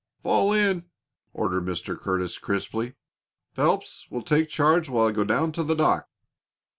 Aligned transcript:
"Fall 0.23 0.51
in!" 0.51 0.89
ordered 1.31 1.63
Mr. 1.65 1.95
Curtis, 1.95 2.39
crisply. 2.39 2.95
"Phelps 3.53 4.07
will 4.09 4.23
take 4.23 4.49
charge 4.49 4.89
while 4.89 5.05
I 5.05 5.11
go 5.11 5.23
down 5.23 5.51
to 5.51 5.63
the 5.63 5.75
dock." 5.75 6.07